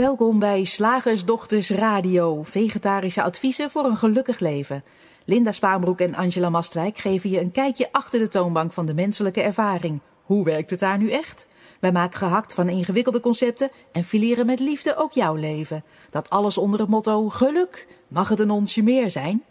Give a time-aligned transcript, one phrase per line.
[0.00, 4.84] Welkom bij Slagersdochters Radio, vegetarische adviezen voor een gelukkig leven.
[5.24, 9.42] Linda Spaanbroek en Angela Mastwijk geven je een kijkje achter de toonbank van de menselijke
[9.42, 10.00] ervaring.
[10.22, 11.48] Hoe werkt het daar nu echt?
[11.80, 15.84] Wij maken gehakt van ingewikkelde concepten en fileren met liefde ook jouw leven.
[16.10, 17.86] Dat alles onder het motto geluk.
[18.08, 19.42] Mag het een onsje meer zijn?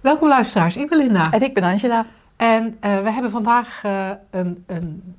[0.00, 1.32] Welkom luisteraars, ik ben Linda.
[1.32, 2.06] En ik ben Angela.
[2.36, 5.16] En uh, we hebben vandaag uh, een, een,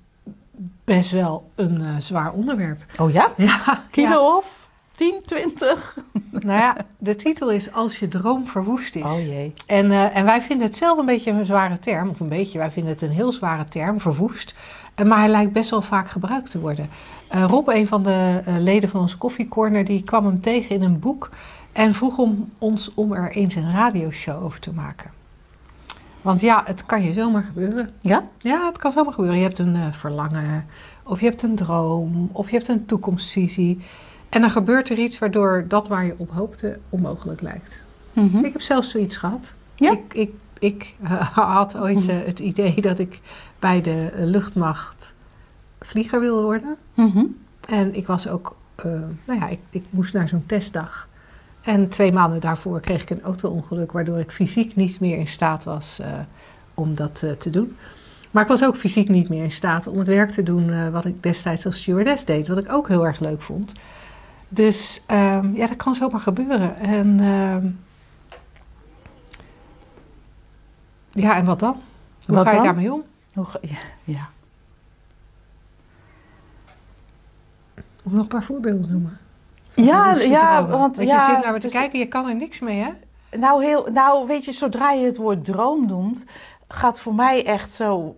[0.84, 2.86] best wel een uh, zwaar onderwerp.
[2.98, 3.32] Oh ja?
[3.38, 3.84] Ja.
[3.92, 4.38] Kilo ja.
[4.38, 5.98] of 10, 20?
[6.32, 9.04] Nou ja, de titel is Als je droom verwoest is.
[9.04, 9.54] Oh jee.
[9.66, 12.72] En, en wij vinden het zelf een beetje een zware term, of een beetje, wij
[12.72, 14.56] vinden het een heel zware term, verwoest.
[15.06, 16.90] Maar hij lijkt best wel vaak gebruikt te worden.
[17.30, 21.30] Rob, een van de leden van onze koffiecorner, die kwam hem tegen in een boek
[21.72, 25.21] en vroeg om ons om er eens een radioshow over te maken.
[26.22, 27.90] Want ja, het kan je zomaar gebeuren.
[28.02, 28.28] Ja?
[28.38, 29.38] Ja, het kan zomaar gebeuren.
[29.38, 30.66] Je hebt een uh, verlangen,
[31.04, 33.80] of je hebt een droom, of je hebt een toekomstvisie.
[34.30, 37.84] En dan gebeurt er iets waardoor dat waar je op hoopte onmogelijk lijkt.
[38.14, 38.46] Mm -hmm.
[38.46, 39.56] Ik heb zelfs zoiets gehad.
[39.76, 39.92] Ja?
[39.92, 41.12] Ik, ik, ik uh,
[41.56, 43.20] had ooit uh, het idee dat ik
[43.60, 45.14] bij de luchtmacht
[45.80, 46.76] vlieger wilde worden.
[46.94, 47.38] Mm -hmm.
[47.68, 48.56] En ik was ook,
[49.26, 51.08] nou ja, ik, ik moest naar zo'n testdag.
[51.62, 55.64] En twee maanden daarvoor kreeg ik een auto-ongeluk, waardoor ik fysiek niet meer in staat
[55.64, 56.08] was uh,
[56.74, 57.78] om dat uh, te doen.
[58.32, 60.90] Maar ik was ook fysiek niet meer in staat om het werk te doen uh,
[60.90, 63.74] wat ik destijds als stewardess deed, wat ik ook heel erg leuk vond.
[64.50, 66.80] Dus um, ja, dat kan zomaar gebeuren.
[66.80, 67.58] En uh,
[71.12, 71.82] ja, en wat dan?
[72.26, 72.66] Hoe wat ga je dan?
[72.66, 73.04] daarmee om?
[73.34, 74.30] Hoe ga, ja, ja.
[78.04, 79.20] Moet nog een paar voorbeelden noemen?
[79.76, 82.36] Ja, ja, want, want ja, je zit naar me te dus- kijken, je kan er
[82.36, 82.90] niks mee, hè?
[83.38, 86.26] Nou, heel, nou, weet je, zodra je het woord droom noemt,
[86.68, 88.16] gaat voor mij echt zo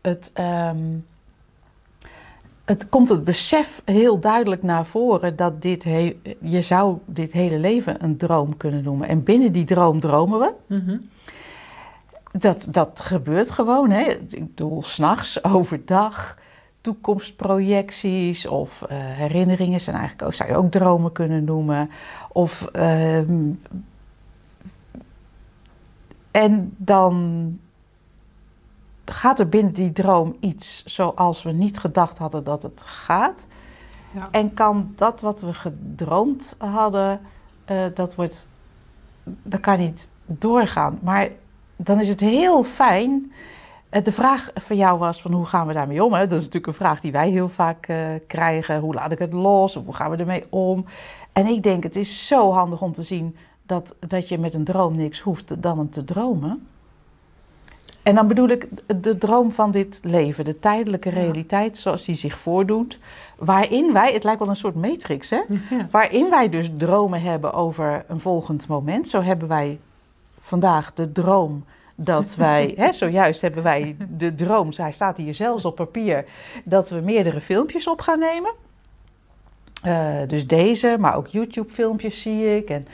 [0.00, 1.06] het, um,
[2.64, 7.58] het komt het besef heel duidelijk naar voren dat dit heel, je zou dit hele
[7.58, 9.08] leven een droom kunnen noemen.
[9.08, 10.54] En binnen die droom dromen we.
[10.66, 11.08] Mm -hmm.
[12.32, 13.90] Dat, dat gebeurt gewoon.
[13.90, 14.02] Hè?
[14.28, 16.38] Ik bedoel, s'nachts, overdag,
[16.86, 21.90] toekomstprojecties of uh, herinneringen zijn eigenlijk ook, zou je ook dromen kunnen noemen.
[22.32, 23.18] Of, uh,
[26.30, 27.58] en dan
[29.04, 33.46] gaat er binnen die droom iets zoals we niet gedacht hadden dat het gaat.
[34.10, 34.28] Ja.
[34.30, 37.20] En kan dat wat we gedroomd hadden,
[37.70, 38.48] uh, dat wordt,
[39.24, 40.98] dat kan niet doorgaan.
[41.02, 41.28] Maar
[41.76, 43.32] dan is het heel fijn.
[44.02, 46.12] De vraag van jou was van hoe gaan we daarmee om?
[46.12, 46.26] Hè?
[46.26, 48.80] Dat is natuurlijk een vraag die wij heel vaak uh, krijgen.
[48.80, 49.76] Hoe laat ik het los?
[49.76, 50.84] Of hoe gaan we ermee om?
[51.32, 54.64] En ik denk het is zo handig om te zien dat, dat je met een
[54.64, 56.66] droom niks hoeft dan hem te dromen.
[58.02, 58.68] En dan bedoel ik
[59.02, 62.98] de droom van dit leven, de tijdelijke realiteit zoals die zich voordoet.
[63.38, 65.86] Waarin wij, het lijkt wel een soort matrix hè, ja.
[65.90, 69.08] waarin wij dus dromen hebben over een volgend moment.
[69.08, 69.78] Zo hebben wij
[70.40, 71.64] vandaag de droom
[71.96, 76.24] dat wij, hè, zojuist hebben wij de droom, hij staat hier zelfs op papier,
[76.64, 78.52] dat we meerdere filmpjes op gaan nemen.
[79.86, 82.86] Uh, dus deze, maar ook YouTube-filmpjes zie ik en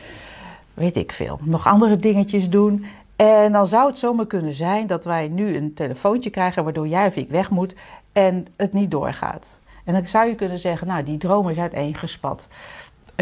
[0.75, 1.39] weet ik veel.
[1.43, 2.85] Nog andere dingetjes doen.
[3.17, 7.07] En dan zou het zomaar kunnen zijn dat wij nu een telefoontje krijgen waardoor jij
[7.07, 7.75] of ik weg moet
[8.13, 9.61] en het niet doorgaat.
[9.85, 12.49] En dan zou je kunnen zeggen, nou die droom is uiteengespat.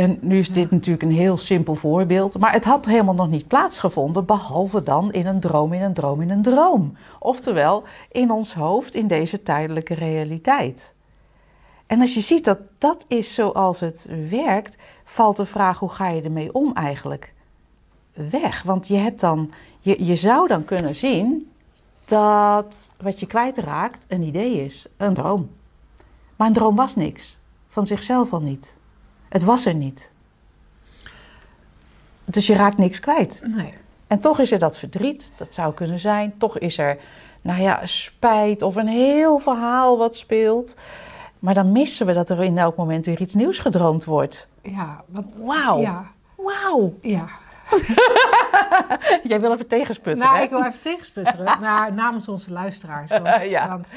[0.01, 3.47] En nu is dit natuurlijk een heel simpel voorbeeld, maar het had helemaal nog niet
[3.47, 6.97] plaatsgevonden, behalve dan in een droom, in een droom, in een droom.
[7.19, 10.95] Oftewel, in ons hoofd, in deze tijdelijke realiteit.
[11.87, 16.09] En als je ziet dat dat is zoals het werkt, valt de vraag hoe ga
[16.09, 17.33] je ermee om eigenlijk
[18.13, 18.63] weg.
[18.63, 19.51] Want je, hebt dan,
[19.81, 21.51] je, je zou dan kunnen zien
[22.05, 25.51] dat wat je kwijtraakt een idee is, een droom.
[26.37, 28.79] Maar een droom was niks, van zichzelf al niet.
[29.31, 30.11] Het was er niet.
[32.25, 33.43] Dus je raakt niks kwijt.
[33.45, 33.75] Nee.
[34.07, 36.35] En toch is er dat verdriet, dat zou kunnen zijn.
[36.39, 36.99] Toch is er,
[37.41, 40.75] nou ja, spijt of een heel verhaal wat speelt.
[41.39, 44.49] Maar dan missen we dat er in elk moment weer iets nieuws gedroomd wordt.
[44.63, 45.05] Ja,
[45.37, 45.81] Wauw.
[45.81, 46.11] Ja.
[46.37, 46.95] Wauw.
[47.01, 47.27] Ja.
[49.31, 50.43] Jij wil even tegensputten, Nou, hè?
[50.43, 53.11] ik wil even tegensputteren naar, namens onze luisteraars.
[53.11, 53.69] Want, Ja.
[53.69, 53.89] want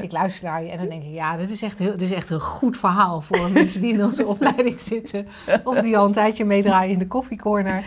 [0.00, 2.12] ik luister naar je en dan denk ik, ja, dit is echt, heel, dit is
[2.12, 5.28] echt een goed verhaal voor mensen die in onze opleiding zitten.
[5.64, 7.84] Of die al een tijdje meedraaien in de koffiecorner.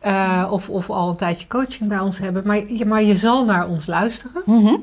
[0.00, 2.42] Eh, of, of al een tijdje coaching bij ons hebben.
[2.46, 4.42] Maar, je- maar je zal naar ons luisteren.
[4.46, 4.74] Mhm.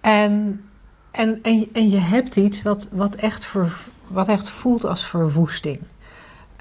[0.00, 0.64] En,
[1.10, 3.72] en, en, en je hebt iets wat, wat, echt, ver,
[4.06, 5.80] wat echt voelt als verwoesting.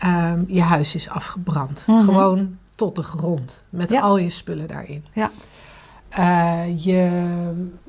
[0.01, 1.83] Ehm, je huis is afgebrand.
[1.87, 2.03] Mhm.
[2.03, 3.63] Gewoon tot de grond.
[3.69, 3.99] Met Ja.
[4.01, 5.05] al je spullen daarin.
[5.13, 5.31] Ja.
[6.09, 7.09] Eh, je,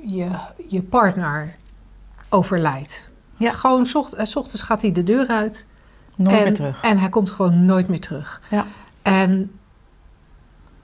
[0.06, 0.29] je,
[0.69, 1.56] je partner
[2.29, 3.11] overlijdt.
[3.37, 3.50] Ja.
[3.53, 5.67] Gewoon, s ocht- eh, ochtends gaat hij de deur uit.
[6.17, 6.82] Nooit en, meer terug.
[6.82, 8.41] En hij komt gewoon nooit meer terug.
[8.50, 8.64] Ja.
[9.03, 9.50] En,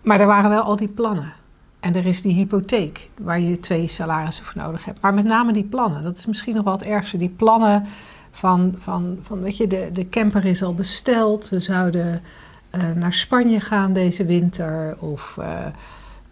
[0.02, 1.32] maar er waren wel al die plannen.
[1.80, 5.00] En er is die hypotheek waar je twee salarissen voor nodig hebt.
[5.00, 7.16] Maar met name die plannen, dat is misschien nog wel het ergste.
[7.16, 7.86] Die plannen
[8.38, 11.48] van, van, van weet je, de, de camper is al besteld.
[11.48, 12.22] We zouden
[12.70, 14.96] eh, naar Spanje gaan deze winter.
[14.98, 15.66] Of eh,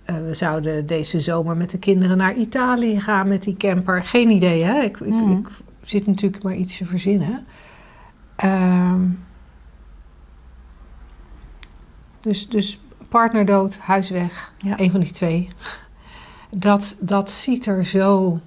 [0.04, 4.04] eh, we zouden deze zomer met de kinderen naar Italië gaan met die camper.
[4.04, 4.80] Geen idee, hè?
[4.80, 5.48] Ik, ik, ik
[5.82, 7.46] zit natuurlijk maar iets te verzinnen.
[8.36, 9.00] Ehm,
[12.20, 14.52] dus, dus partner dood, huis weg.
[14.58, 14.80] Ja.
[14.80, 15.48] Een van die twee.
[16.50, 18.40] Dat, dat ziet er zo...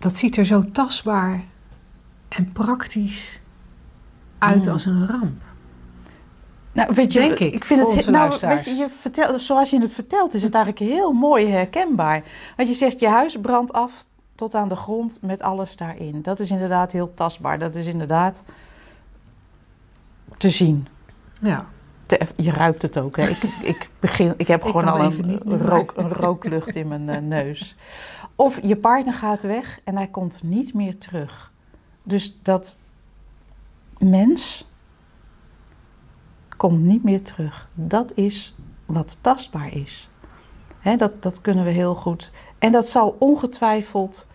[0.00, 1.40] Dat ziet er zo tastbaar
[2.28, 3.40] en praktisch
[4.38, 4.72] uit Mm.
[4.72, 5.42] als een ramp.
[6.72, 9.80] Nou, weet je, Denk ik, ik vind het nou, weet je, je vertelt, zoals je
[9.80, 12.22] het vertelt, is het eigenlijk heel mooi herkenbaar.
[12.56, 16.22] Want je zegt je huis brandt af tot aan de grond met alles daarin.
[16.22, 17.58] Dat is inderdaad heel tastbaar.
[17.58, 18.42] Dat is inderdaad
[20.36, 20.86] te zien.
[21.42, 21.66] Ja,
[22.06, 23.16] Te- je ruikt het ook.
[23.16, 23.28] Hè?
[23.28, 27.20] Ik, ik, begin, ik heb Ik gewoon al een, rook, een rooklucht in mijn eh,
[27.20, 27.76] neus.
[28.40, 31.52] Of je partner gaat weg en hij komt niet meer terug.
[32.02, 32.78] Dus dat
[33.98, 34.68] mens
[36.56, 37.68] komt niet meer terug.
[37.74, 38.54] Dat is
[38.86, 40.10] wat tastbaar is.
[40.96, 42.32] Dat, dat kunnen we heel goed.
[42.58, 44.26] En dat zal ongetwijfeld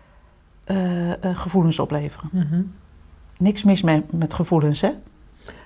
[0.63, 2.29] eh, eh, gevoelens opleveren.
[2.31, 2.61] Mhm.
[3.37, 4.91] Niks mis met, met gevoelens, hè?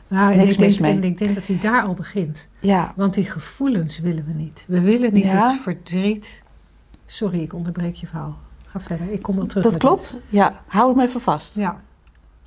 [0.07, 0.91] nou, en Niks ik, denk, mis mee.
[0.91, 2.47] en ik denk dat hij daar al begint.
[2.59, 4.65] Ja, Want die gevoelens willen we niet.
[4.67, 5.51] We willen niet Ja.
[5.51, 6.43] het verdriet.
[7.11, 8.37] Sorry, ik onderbreek je verhaal.
[8.65, 9.11] Ga verder.
[9.11, 9.63] Ik kom wel terug.
[9.63, 10.17] dat klopt.
[10.29, 11.55] Ja, hou hem even vast.
[11.55, 11.81] Ja.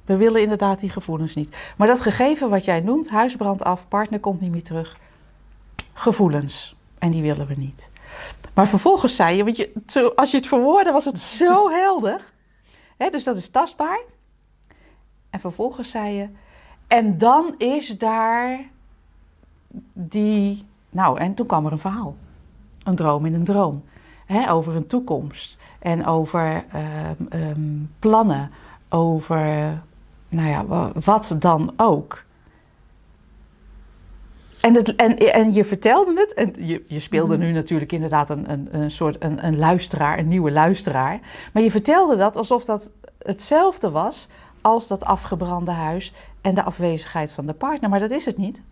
[0.05, 1.57] We willen inderdaad die gevoelens niet.
[1.77, 4.97] Maar dat gegeven wat jij noemt, huisbrand af, partner komt niet meer terug.
[5.93, 6.77] Gevoelens.
[6.99, 7.91] En die willen we niet.
[8.55, 12.25] Maar vervolgens zei je, want je, als je het verwoordde, was het zo helder.
[12.97, 14.01] Hè, dus dat is tastbaar.
[15.31, 16.29] En vervolgens zei je,
[16.87, 18.61] en dan is daar
[19.93, 20.67] die.
[20.91, 22.17] Nou, en toen kwam er een verhaal.
[22.85, 23.83] Een droom in een droom.
[24.33, 25.59] Hè, over een toekomst.
[25.79, 27.61] En over ehm, ehm,
[27.99, 28.51] plannen.
[28.89, 29.39] Over,
[30.29, 32.23] nou ja, wa- wat dan ook.
[34.61, 37.47] En, het, en, en je vertelde het, en je, je speelde Mhm.
[37.47, 41.21] nu natuurlijk inderdaad een, een, een soort een, een luisteraar, een nieuwe luisteraar.
[41.53, 44.29] Maar je vertelde dat alsof dat hetzelfde was
[44.61, 47.91] als dat afgebrande huis en de afwezigheid van de partner.
[47.91, 48.63] Maar dat is het niet.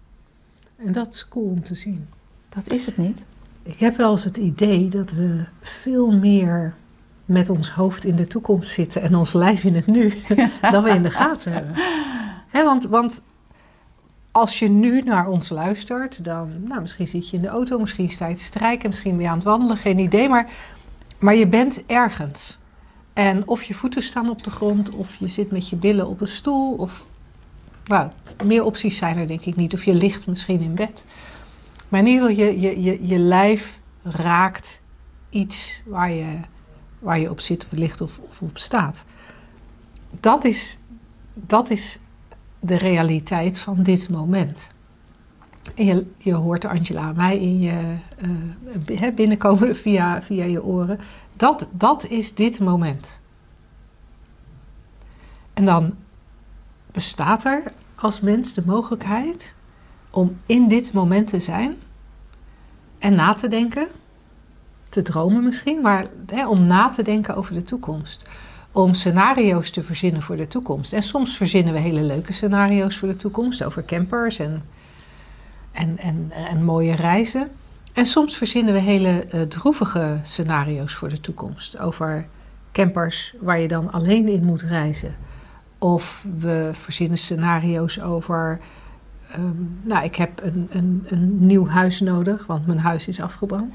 [0.76, 2.08] En dat is cool om te zien.
[2.48, 3.26] Dat is het niet.
[3.62, 6.74] Ik heb wel eens het idee dat we veel meer
[7.24, 10.12] met ons hoofd in de toekomst zitten en ons lijf in het nu,
[10.72, 11.74] dan we in de gaten hebben.
[12.52, 13.22] Want, want
[14.30, 18.10] als je nu naar ons luistert, dan, nou, misschien zit je in de auto, misschien
[18.10, 20.50] sta je te strijken, misschien ben je aan het wandelen, geen idee, maar,
[21.18, 22.58] maar je bent ergens.
[23.12, 26.20] En of je voeten staan op de grond, of je zit met je billen op
[26.20, 27.06] een stoel, of
[27.90, 28.10] nou,
[28.44, 29.74] meer opties zijn er denk ik niet.
[29.74, 31.04] Of je ligt misschien in bed.
[31.90, 34.80] Maar in ieder geval, je, je, je, je lijf raakt
[35.30, 36.40] iets waar je,
[36.98, 39.04] waar je op zit of ligt of, op staat.
[40.20, 40.78] Dat is,
[41.34, 41.98] dat is
[42.60, 44.70] de realiteit van dit moment.
[45.74, 50.98] En je, je hoort Angela mij in je eh, hè, binnenkomen via, via je oren.
[51.36, 53.20] Dat, dat is dit moment.
[55.52, 55.94] En dan
[56.92, 57.62] bestaat er
[57.94, 59.54] als mens de mogelijkheid
[60.10, 61.76] om in dit moment te zijn
[62.98, 63.88] en na te denken,
[64.88, 68.28] te dromen misschien, maar hè, om na te denken over de toekomst.
[68.72, 70.92] Om scenario's te verzinnen voor de toekomst.
[70.92, 74.64] En soms verzinnen we hele leuke scenario's voor de toekomst over campers en,
[75.72, 77.48] en, en, en mooie reizen.
[77.92, 81.78] En soms verzinnen we hele eh, droevige scenario's voor de toekomst.
[81.78, 82.26] Over
[82.72, 85.16] campers waar je dan alleen in moet reizen.
[85.78, 88.60] Of we verzinnen scenario's over.
[89.32, 89.44] Ehm,
[89.82, 93.74] nou, ik heb een, een, een nieuw huis nodig, want mijn huis is afgebrand.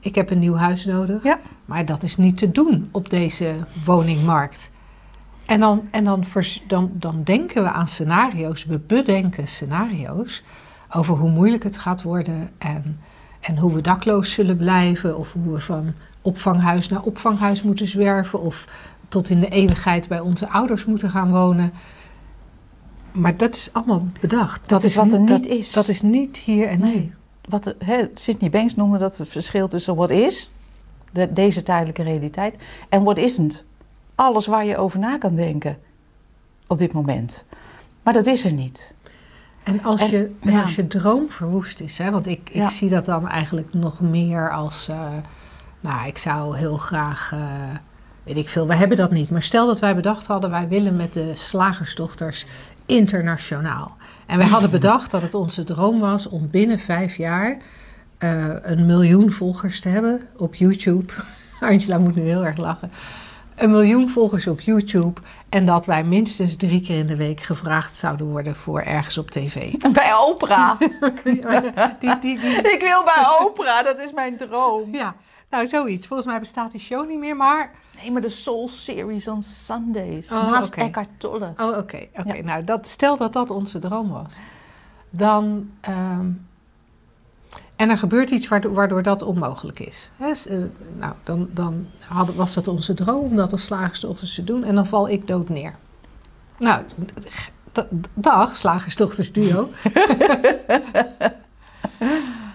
[0.00, 1.22] Ik heb een nieuw huis nodig.
[1.22, 1.38] Ja.
[1.64, 4.70] Maar dat is niet te doen op deze woningmarkt.
[5.46, 10.42] En, dan, en dan, vers- dan, dan denken we aan scenario's, we bedenken scenario's
[10.90, 13.00] over hoe moeilijk het gaat worden en,
[13.40, 18.40] en hoe we dakloos zullen blijven, of hoe we van opvanghuis naar opvanghuis moeten zwerven,
[18.40, 18.68] of
[19.08, 21.72] tot in de eeuwigheid bij onze ouders moeten gaan wonen.
[23.16, 24.68] Maar dat is allemaal bedacht.
[24.68, 25.72] Dat is wat er niet- dat- is.
[25.72, 26.84] Dat is niet hier en nu.
[26.86, 27.12] Nee.
[27.48, 30.50] Wat de- hè, Sydney Banks noemde dat het verschil tussen wat is,
[31.12, 32.56] de, deze tijdelijke realiteit,
[32.88, 33.64] en wat isn't.
[34.14, 35.78] Alles waar je over na kan denken
[36.66, 37.44] op dit moment.
[38.02, 38.94] Maar dat is er niet.
[39.62, 40.60] En als, En- je, en ja.
[40.62, 42.68] als je droom verwoest is, hè, want ik, ik Ja.
[42.68, 45.08] zie dat dan eigenlijk nog meer als, eh,
[45.80, 47.40] nou, ik zou heel graag, eh,
[48.22, 49.30] weet ik veel, we hebben dat niet.
[49.30, 52.46] Maar stel dat wij bedacht hadden, wij willen met de slagersdochters
[52.86, 53.96] internationaal.
[54.26, 57.58] En wij hadden bedacht dat het onze droom was om binnen vijf jaar
[58.18, 61.12] uh, een miljoen volgers te hebben op YouTube.
[61.60, 62.92] Angela moet nu heel erg lachen.
[63.56, 65.20] Een miljoen volgers op YouTube.
[65.48, 69.30] En dat wij minstens drie keer in de week gevraagd zouden worden voor ergens op
[69.30, 69.72] tv.
[69.92, 70.80] Bij Oprah.
[71.24, 71.40] die,
[72.00, 72.38] die, die...
[72.48, 74.94] Ik wil bij Oprah, dat is mijn droom.
[74.94, 75.14] Ja,
[75.50, 76.06] nou zoiets.
[76.06, 77.70] Volgens mij bestaat die show niet meer, maar...
[78.02, 80.32] Nee, maar de Soul Series on Sundays.
[80.32, 80.84] Oh, naast okay.
[80.84, 81.52] Eckhart Tolle.
[81.56, 82.06] Oh, oké.
[82.16, 82.42] oké.
[82.42, 84.34] Nou, dat, stel dat dat onze droom was.
[85.10, 85.70] Dan...
[85.88, 86.46] Um,
[87.76, 90.10] en er gebeurt iets waardoor, waardoor dat onmogelijk is.
[90.16, 90.64] He, uh,
[90.96, 94.64] nou, dan, dan had, was dat onze droom om dat als slagersdochters te doen.
[94.64, 95.74] En dan val ik dood neer.
[96.58, 96.82] Nou,
[98.14, 99.70] dag, slagersdochters duo.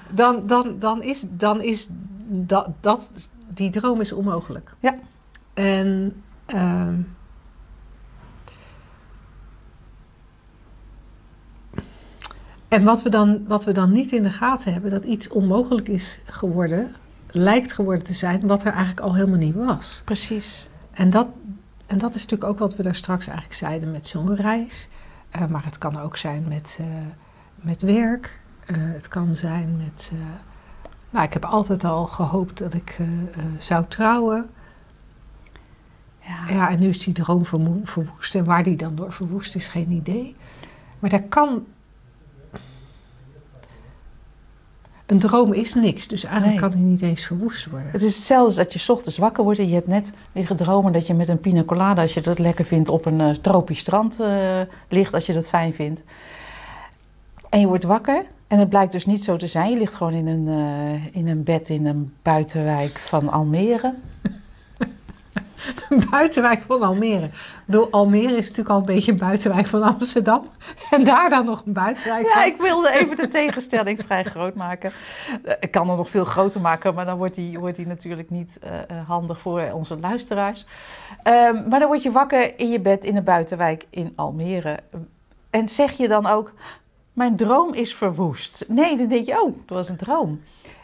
[0.10, 1.88] dan, dan, dan is, dan is
[2.27, 3.10] dat, dat,
[3.48, 4.74] die droom is onmogelijk.
[4.79, 4.95] Ja.
[5.53, 6.22] En...
[6.53, 6.88] Uh,
[12.72, 15.88] En wat we, dan, wat we dan niet in de gaten hebben, dat iets onmogelijk
[15.88, 16.96] is geworden,
[17.31, 20.01] lijkt geworden te zijn, wat er eigenlijk al helemaal niet was.
[20.05, 20.67] Precies.
[20.91, 21.27] En dat,
[21.86, 24.89] en dat is natuurlijk ook wat we daar straks eigenlijk zeiden met zo'n reis.
[25.36, 26.88] Uh, maar het kan ook zijn met, uh,
[27.55, 28.39] met werk.
[28.65, 30.12] Uh, het kan zijn met.
[31.10, 33.00] nou, ik heb altijd al gehoopt dat ik
[33.58, 34.50] zou trouwen.
[36.21, 36.53] Ja.
[36.53, 38.35] ja, en nu is die droom verwoest.
[38.35, 40.35] En waar die dan door verwoest is, geen idee.
[40.99, 41.63] Maar daar kan
[45.11, 47.91] Een droom is niks, dus eigenlijk kan hij niet eens verwoest worden.
[47.91, 50.93] Het is hetzelfde als dat je ochtends wakker wordt en je hebt net liggen dromen
[50.93, 53.79] dat je met een pina colada, als je dat lekker vindt, op een uh, tropisch
[53.79, 56.03] strand uh, ligt, als je dat fijn vindt.
[57.49, 59.71] En je wordt wakker en het blijkt dus niet zo te zijn.
[59.71, 63.93] Je ligt gewoon in een, uh, in een bed in een buitenwijk van Almere.
[66.12, 67.30] Buitenwijk van Almere.
[67.65, 70.50] Door Almere is natuurlijk al een beetje een buitenwijk van Amsterdam.
[70.89, 74.91] En daar dan nog een buitenwijk ja, ik wilde even de tegenstelling vrij groot maken.
[75.44, 78.30] Eh, ik kan er nog veel groter maken, maar dan wordt die, wordt die natuurlijk
[78.30, 80.65] niet uh, handig voor onze luisteraars.
[81.24, 84.80] Um, maar dan word je wakker in je bed in een buitenwijk in Almere.
[85.50, 86.53] En zeg je dan ook,
[87.13, 88.65] mijn droom is verwoest.
[88.68, 90.41] Nee, dan denk je, oh, dat was een droom.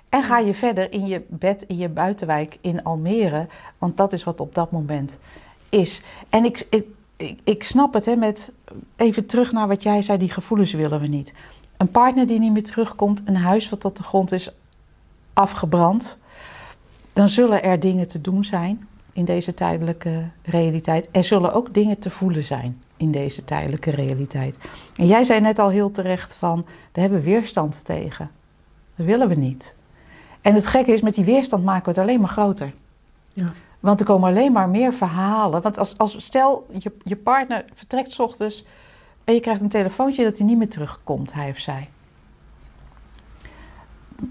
[0.09, 3.47] En ga je verder in je bed in je buitenwijk in Almere,
[3.77, 5.17] want dat is wat op dat moment
[5.69, 6.01] is.
[6.29, 6.85] En ik, ik,
[7.15, 8.51] ik, ik snap het, hè, met
[8.95, 11.33] even terug naar wat jij zei, die gevoelens willen we niet.
[11.77, 14.51] Een partner die niet meer terugkomt, een huis wat tot de grond is
[15.33, 16.17] afgebrand,
[17.13, 21.09] dan zullen er dingen te doen zijn in deze tijdelijke realiteit.
[21.11, 24.59] Er zullen ook dingen te voelen zijn in deze tijdelijke realiteit.
[24.95, 28.29] En jij zei net al heel terecht van, daar hebben we weerstand tegen.
[28.95, 29.75] Dat willen we niet.
[30.47, 32.73] En het gekke is, met die weerstand maken we het alleen maar groter.
[33.33, 33.45] Ja.
[33.79, 35.61] Want er komen alleen maar meer verhalen.
[35.61, 38.65] Want als, als stel, je, je partner vertrekt s ochtends
[39.23, 41.89] en je krijgt een telefoontje dat hij niet meer terugkomt, hij of zij.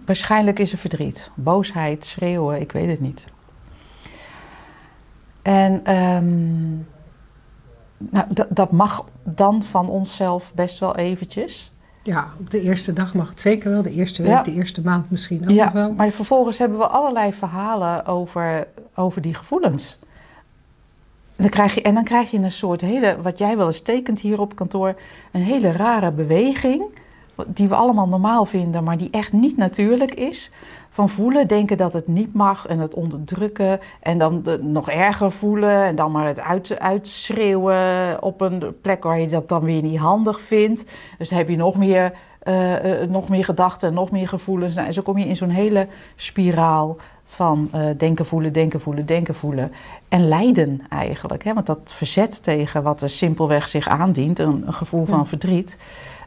[0.06, 3.26] Waarschijnlijk is er verdriet, boosheid, schreeuwen, ik weet het niet.
[5.42, 6.88] En um,
[7.98, 11.72] nou, dat mag dan van onszelf best wel eventjes.
[12.06, 13.82] Ja, op de eerste dag mag het zeker wel.
[13.82, 15.92] De eerste week, de eerste maand misschien ook ja, wel.
[15.92, 19.98] Maar vervolgens hebben we allerlei verhalen over, over die gevoelens.
[21.36, 24.20] Dan krijg je, en dan krijg je een soort hele, wat jij wel eens tekent
[24.20, 24.94] hier op kantoor,
[25.32, 26.84] een hele rare beweging.
[27.46, 30.50] Die we allemaal normaal vinden, maar die echt niet natuurlijk is
[30.96, 35.32] van voelen, denken dat het niet mag en het onderdrukken en dan de, nog erger
[35.32, 39.82] voelen en dan maar het uit, uitschreeuwen op een plek waar je dat dan weer
[39.82, 40.84] niet handig vindt.
[41.18, 42.12] Dus dan heb je nog meer,
[42.44, 44.74] uh, uh, nog meer gedachten en nog meer gevoelens.
[44.74, 49.06] Nou, en zo kom je in zo'n hele spiraal van uh, denken, voelen, denken, voelen,
[49.06, 49.72] denken, voelen.
[50.08, 51.44] En lijden eigenlijk.
[51.44, 51.54] Hè?
[51.54, 55.76] Want dat verzet tegen wat er simpelweg zich aandient, een, een gevoel van verdriet.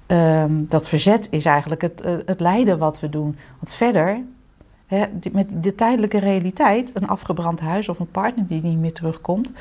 [0.08, 3.38] Um, dat verzet is eigenlijk het, het lijden wat we doen.
[3.60, 4.22] Want verder
[5.32, 9.52] met de tijdelijke realiteit, een afgebrand huis of een partner die niet meer terugkomt,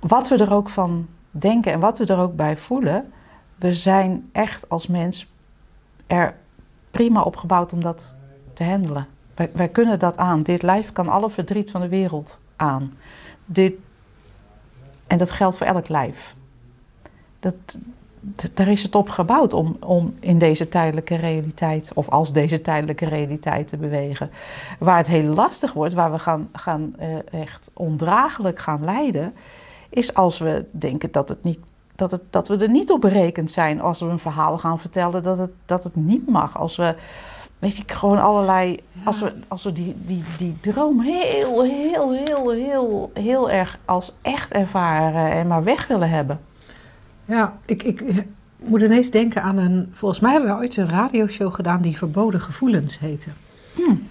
[0.00, 3.12] wat we er ook van denken en wat we er ook bij voelen,
[3.56, 5.32] we zijn echt als mens
[6.06, 6.34] er
[6.90, 8.14] prima op gebouwd om dat
[8.52, 9.06] te handelen.
[9.34, 10.42] Wij, wij kunnen dat aan.
[10.42, 12.92] Dit lijf kan alle verdriet van de wereld aan.
[13.44, 13.74] Dit,
[15.06, 16.34] en dat geldt voor elk lijf.
[17.40, 17.78] Dat,
[18.54, 23.04] daar is het op gebouwd om, om in deze tijdelijke realiteit, of als deze tijdelijke
[23.04, 24.30] realiteit te bewegen.
[24.78, 29.34] Waar het heel lastig wordt, waar we gaan, gaan uh, echt ondraaglijk gaan lijden,
[29.88, 31.58] is als we denken dat, het niet,
[31.94, 33.80] dat, het, dat we er niet op berekend zijn.
[33.80, 36.58] Als we een verhaal gaan vertellen dat het, dat het niet mag.
[36.58, 36.94] Als we
[37.58, 38.70] weet je, gewoon allerlei.
[38.92, 39.00] Ja.
[39.04, 44.12] Als we, als we die, die, die droom heel, heel, heel, heel, heel erg als
[44.22, 46.40] echt ervaren en maar weg willen hebben.
[47.30, 48.24] Ja, ik, ik
[48.56, 49.88] moet ineens denken aan een...
[49.92, 53.30] Volgens mij hebben we ooit een radioshow gedaan die Verboden Gevoelens heette.
[53.74, 54.08] Hmm.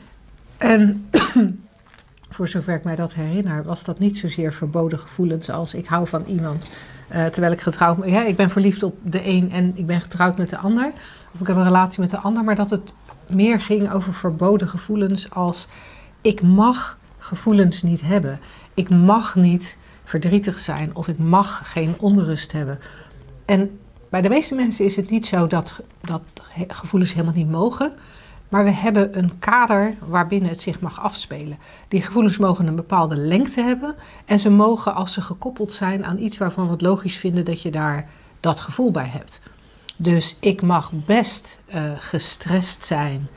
[0.57, 1.09] En
[2.29, 6.07] voor zover ik mij dat herinner, was dat niet zozeer verboden gevoelens als ik hou
[6.07, 6.69] van iemand.
[7.07, 8.11] eh, terwijl ik getrouwd ben.
[8.11, 10.91] Ja, ik ben verliefd op de een en ik ben getrouwd met de ander.
[11.33, 12.43] Of ik heb een relatie met de ander.
[12.43, 12.93] Maar dat het
[13.27, 15.67] meer ging over verboden gevoelens als
[16.21, 18.39] ik mag gevoelens niet hebben.
[18.73, 22.79] Ik mag niet verdrietig zijn of ik mag geen onrust hebben.
[23.49, 23.79] En
[24.09, 26.21] bij de meeste mensen is het niet zo dat, dat
[26.67, 27.93] gevoelens helemaal niet mogen.
[28.49, 31.57] Maar we hebben een kader waarbinnen het zich mag afspelen.
[31.87, 33.95] Die gevoelens mogen een bepaalde lengte hebben.
[34.25, 37.61] En ze mogen, als ze gekoppeld zijn aan iets waarvan we het logisch vinden dat
[37.61, 39.41] je daar dat gevoel bij hebt.
[39.95, 43.29] Dus ik mag best eh, gestrest zijn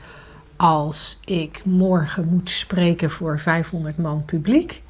[0.55, 4.81] als ik morgen moet spreken voor 500 man publiek.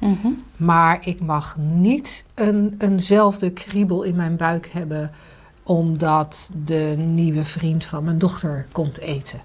[0.56, 5.10] Maar ik mag niet een, eenzelfde kriebel in mijn buik hebben
[5.62, 9.40] omdat de nieuwe vriend van mijn dochter komt eten.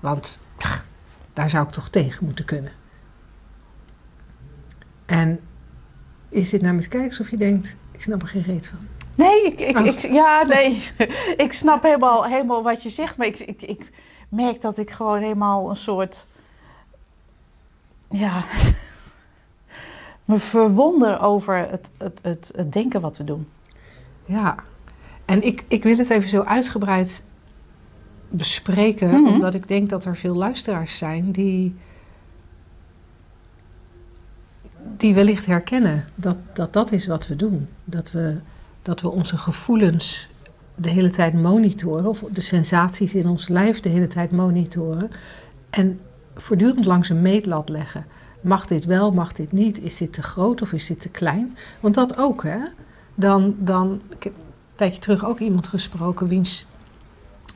[0.00, 0.84] Want pff,
[1.32, 2.72] daar zou ik toch tegen moeten kunnen.
[5.06, 5.40] En
[6.28, 8.78] is dit nou met kijken alsof je denkt, ik snap er geen reet van.
[9.14, 9.86] Nee, ik, ik, Oh.
[9.86, 10.90] ik, ja, nee.
[11.44, 13.90] ik snap helemaal, helemaal wat je zegt, maar ik, ik, ik
[14.34, 16.26] merk dat ik gewoon helemaal een soort,
[18.10, 18.44] ja,
[20.24, 23.48] me verwonder over het, het, het, het denken wat we doen.
[24.24, 24.56] Ja,
[25.24, 27.22] en ik, ik wil het even zo uitgebreid
[28.28, 29.32] bespreken, Mhm.
[29.32, 31.74] omdat ik denk dat er veel luisteraars zijn die,
[34.96, 37.68] die wellicht herkennen dat, dat dat is wat we doen.
[37.84, 38.36] Dat we,
[38.82, 40.28] dat we onze gevoelens
[40.74, 45.10] de hele tijd monitoren, of de sensaties in ons lijf de hele tijd monitoren.
[45.70, 46.00] En
[46.34, 48.06] voortdurend langs een meetlat leggen.
[48.40, 49.80] Mag dit wel, mag dit niet?
[49.80, 51.56] Is dit te groot of is dit te klein?
[51.80, 52.58] Want dat ook, hè?
[53.14, 54.42] Dan, dan ik heb een
[54.74, 56.66] tijdje terug ook iemand gesproken wiens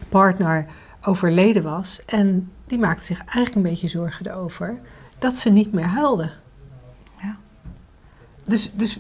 [0.09, 0.67] partner
[1.03, 2.03] overleden was.
[2.07, 4.79] En die maakte zich eigenlijk een beetje zorgen erover
[5.19, 6.31] dat ze niet meer huilde.
[7.23, 7.37] Ja.
[8.45, 8.99] Dus, dus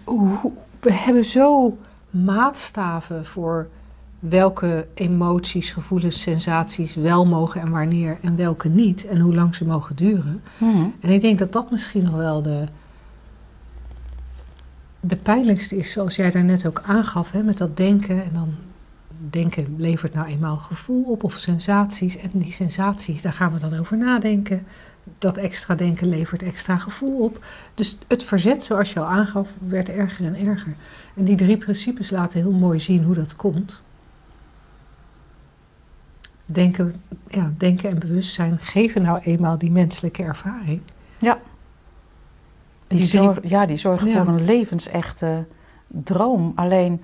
[0.80, 1.78] we hebben zo
[2.10, 3.68] maatstaven voor
[4.18, 9.06] welke emoties, gevoelens, sensaties wel mogen en wanneer en welke niet.
[9.06, 10.42] En hoe lang ze mogen duren.
[11.00, 12.64] En ik denk dat dat misschien nog wel de,
[15.00, 18.24] de pijnlijkste is, zoals jij daar net ook aangaf, hè, met dat denken.
[18.24, 18.54] En dan
[19.30, 22.16] denken levert nou eenmaal gevoel op of sensaties.
[22.16, 24.66] En die sensaties, daar gaan we dan over nadenken.
[25.18, 27.44] Dat extra denken levert extra gevoel op.
[27.74, 30.74] Dus het verzet, zoals je al aangaf, werd erger en erger.
[31.14, 33.82] En die drie principes laten heel mooi zien hoe dat komt.
[36.50, 40.80] Denken, ja, denken en bewustzijn geven nou eenmaal die menselijke ervaring.
[41.18, 41.38] Ja.
[42.86, 44.24] Die, zorg, ja, die zorgen Ja.
[44.24, 45.46] voor een levensechte
[45.86, 46.52] droom.
[46.54, 47.02] Alleen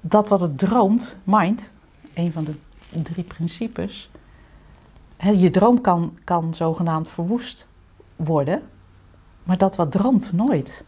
[0.00, 1.70] dat wat het droomt, mind,
[2.14, 2.54] een van de
[3.02, 4.10] drie principes.
[5.16, 7.68] Hè, je droom kan, kan zogenaamd verwoest
[8.16, 8.62] worden,
[9.42, 10.84] maar dat wat droomt nooit.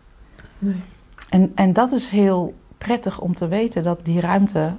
[0.58, 0.82] Nee.
[1.28, 4.72] En, en dat is heel prettig om te weten dat die ruimte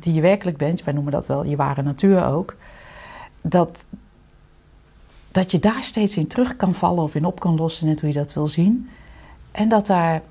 [0.00, 2.56] die je werkelijk bent, wij noemen dat wel je ware natuur ook,
[3.40, 3.86] dat,
[5.30, 8.08] dat je daar steeds in terug kan vallen of in op kan lossen, net hoe
[8.08, 8.88] je dat wil zien.
[9.50, 10.22] En dat daar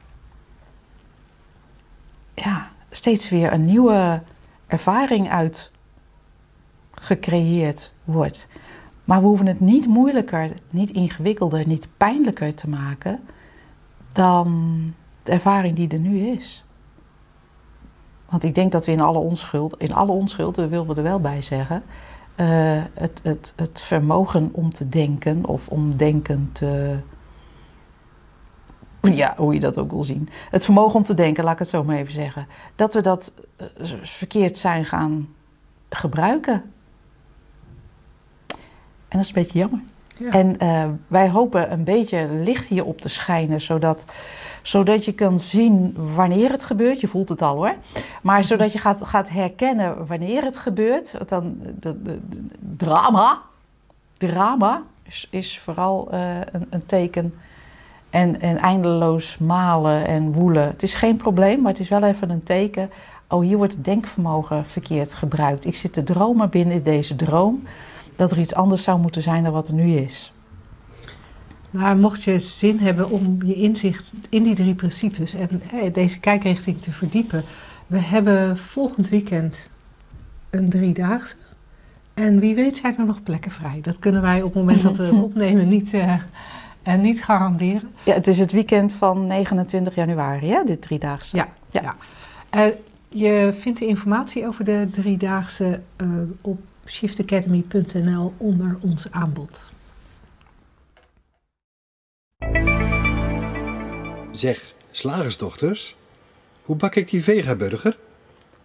[2.33, 4.21] ja, steeds weer een nieuwe
[4.67, 5.71] ervaring uit
[6.91, 8.47] gecreëerd wordt.
[9.03, 13.19] Maar we hoeven het niet moeilijker, niet ingewikkelder, niet pijnlijker te maken
[14.11, 16.64] dan de ervaring die er nu is.
[18.29, 21.03] Want ik denk dat we in alle onschuld, in alle onschuld, dat willen we er
[21.03, 21.83] wel bij zeggen,
[22.35, 26.97] eh, het, het, het vermogen om te denken of om denken te.
[29.01, 30.29] Ja, hoe je dat ook wil zien.
[30.49, 32.47] Het vermogen om te denken, laat ik het zo maar even zeggen.
[32.75, 33.65] Dat we dat eh,
[34.01, 35.29] verkeerd zijn gaan
[35.89, 36.53] gebruiken.
[39.07, 39.79] En dat is een beetje jammer.
[40.17, 40.31] Ja.
[40.31, 44.05] En eh, wij hopen een beetje licht hierop te schijnen, zodat,
[44.61, 47.01] zodat je kan zien wanneer het gebeurt.
[47.01, 47.75] Je voelt het al hoor.
[48.21, 51.15] Maar zodat je gaat, gaat herkennen wanneer het gebeurt.
[51.27, 52.45] Dan, de, de, de-
[52.77, 53.41] drama,
[54.17, 56.19] drama is, is vooral eh,
[56.51, 57.33] een, een teken.
[58.09, 60.67] En, en eindeloos malen en woelen.
[60.67, 62.89] Het is geen probleem, maar het is wel even een teken.
[63.27, 65.65] Oh, hier wordt het denkvermogen verkeerd gebruikt.
[65.65, 67.63] Ik zit te dromen binnen deze droom
[68.15, 70.33] dat er iets anders zou moeten zijn dan wat er nu is.
[71.69, 76.19] Nou, mocht je zin hebben om je inzicht in die drie principes en eh, deze
[76.19, 77.43] kijkrichting te verdiepen.
[77.87, 79.69] We hebben volgend weekend
[80.49, 81.35] een driedaagse.
[82.13, 83.79] En wie weet zijn er nog plekken vrij.
[83.81, 86.13] Dat kunnen wij op het moment dat we het opnemen niet, uh,
[86.97, 87.89] niet garanderen.
[88.03, 91.35] Ja, het is het weekend van 29 januari, hè, dit driedaagse.
[91.35, 91.81] Ja, ja.
[91.81, 91.95] ja.
[92.67, 92.73] Uh,
[93.09, 96.07] je vindt de informatie over de driedaagse uh,
[96.41, 99.73] op shiftacademy.nl onder ons aanbod.
[104.31, 105.95] Zeg, slagersdochters,
[106.63, 107.97] hoe bak ik die vegaburger?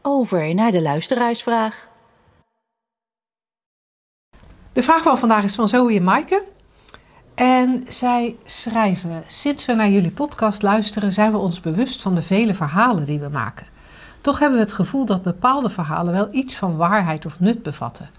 [0.02, 1.88] Over naar de luisteraarsvraag.
[4.72, 6.44] De vraag van vandaag is van Zoe en Maaike.
[7.34, 12.22] En zij schrijven: Sinds we naar jullie podcast luisteren, zijn we ons bewust van de
[12.22, 13.66] vele verhalen die we maken.
[14.20, 18.10] Toch hebben we het gevoel dat bepaalde verhalen wel iets van waarheid of nut bevatten.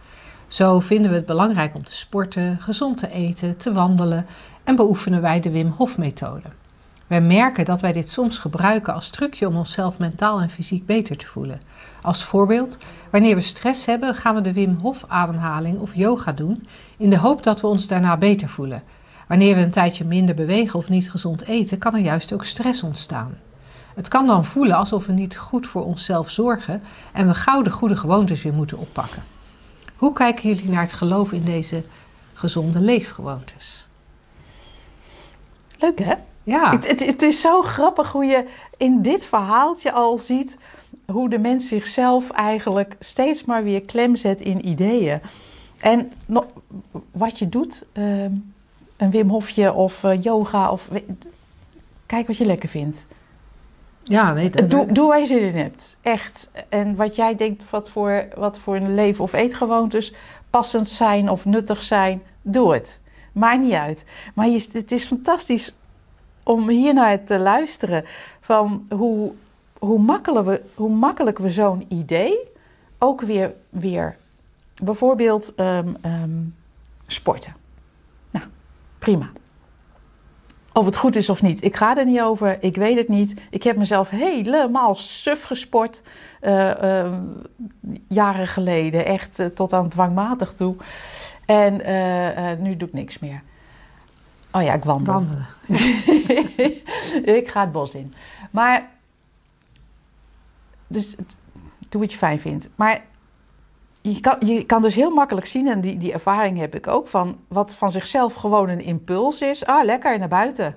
[0.47, 4.25] Zo vinden we het belangrijk om te sporten, gezond te eten, te wandelen
[4.63, 6.47] en beoefenen wij de Wim Hof methode.
[7.07, 11.17] Wij merken dat wij dit soms gebruiken als trucje om onszelf mentaal en fysiek beter
[11.17, 11.61] te voelen.
[12.01, 12.77] Als voorbeeld,
[13.09, 17.17] wanneer we stress hebben, gaan we de Wim Hof ademhaling of yoga doen in de
[17.17, 18.83] hoop dat we ons daarna beter voelen.
[19.27, 22.83] Wanneer we een tijdje minder bewegen of niet gezond eten, kan er juist ook stress
[22.83, 23.37] ontstaan.
[23.95, 27.71] Het kan dan voelen alsof we niet goed voor onszelf zorgen en we gauw de
[27.71, 29.23] goede gewoontes weer moeten oppakken.
[29.95, 31.83] Hoe kijken jullie naar het geloof in deze
[32.33, 33.87] gezonde leefgewoontes?
[35.79, 36.13] Leuk hè?
[36.43, 36.71] Ja.
[36.71, 40.57] Het, het, het, is zo grappig hoe je in dit verhaaltje al ziet
[41.05, 45.21] hoe de mens zichzelf eigenlijk steeds maar weer klem zet in ideeën.
[45.79, 46.11] En
[47.11, 48.23] wat je doet, uh,
[48.97, 50.87] een Wim Hofje of uh, yoga, of
[52.05, 53.05] kijk wat je lekker vindt.
[54.03, 54.49] Ja, nee,
[54.91, 55.97] doe, waar je zin in hebt.
[56.01, 56.51] Echt.
[56.69, 60.13] En wat jij denkt wat voor, wat voor een leven- of eetgewoontes
[60.49, 63.01] passend zijn of nuttig zijn, doe het.
[63.31, 64.03] Maakt niet uit.
[64.35, 65.75] Maar je, het is fantastisch
[66.43, 68.05] om hier naar te luisteren.
[68.41, 69.31] Van hoe,
[69.79, 72.39] hoe, makkelijk we, hoe makkelijk we zo'n idee
[72.97, 74.17] ook weer, weer
[74.83, 76.55] bijvoorbeeld um, um,
[77.07, 77.55] sporten.
[78.31, 78.45] Nou,
[78.99, 79.31] prima.
[80.73, 82.63] Of het goed is of niet, ik ga er niet over.
[82.63, 83.33] Ik weet het niet.
[83.49, 86.01] Ik heb mezelf helemaal suf gesport.
[86.41, 87.13] Uh, uh,
[88.07, 89.05] jaren geleden.
[89.05, 90.75] Echt uh, tot aan dwangmatig toe.
[91.45, 91.73] En
[92.61, 93.41] nu doe ik niks meer.
[94.51, 95.13] Oh ja, ik wandel.
[95.13, 95.47] Wandelen.
[97.39, 98.13] ik ga het bos in.
[98.51, 98.89] Maar,
[100.87, 101.15] dus
[101.89, 102.69] doe wat je fijn vindt.
[102.75, 103.01] Maar
[104.01, 107.07] je kan, je kan dus heel makkelijk zien, en die, die ervaring heb ik ook,
[107.07, 109.65] van wat van zichzelf gewoon een impuls is.
[109.65, 110.75] Ah, lekker naar buiten.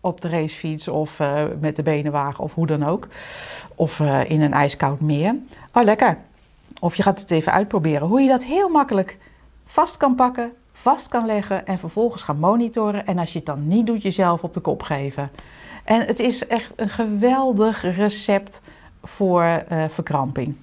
[0.00, 3.08] Op de racefiets of uh, met de benenwagen of hoe dan ook.
[3.74, 5.36] Of uh, in een ijskoud meer.
[5.72, 6.18] Oh, lekker.
[6.80, 8.08] Of je gaat het even uitproberen.
[8.08, 9.18] Hoe je dat heel makkelijk
[9.64, 13.06] vast kan pakken, vast kan leggen en vervolgens gaan monitoren.
[13.06, 15.30] En als je het dan niet doet, jezelf op de kop geven.
[15.84, 18.60] En het is echt een geweldig recept
[19.02, 20.54] voor uh, verkramping.